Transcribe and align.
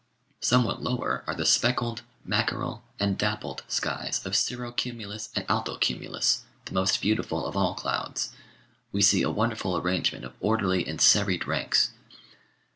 Somewhat 0.39 0.81
lower 0.81 1.23
are 1.27 1.35
the 1.35 1.45
"speckled," 1.45 2.01
"mackerel," 2.25 2.81
arid 2.99 3.19
"dappled" 3.19 3.61
skies 3.67 4.19
of 4.25 4.35
cirro 4.35 4.71
cumulus 4.71 5.29
and 5.35 5.45
alto 5.47 5.77
cumulus, 5.77 6.41
the 6.65 6.73
most 6.73 7.01
beautiful 7.03 7.45
of 7.45 7.55
all 7.55 7.75
clouds; 7.75 8.29
we 8.91 9.03
see 9.03 9.21
a 9.21 9.29
wonderful 9.29 9.77
arrangement 9.77 10.25
of 10.25 10.33
orderly 10.41 10.87
and 10.87 10.99
serried 11.01 11.45
ranks. 11.45 11.91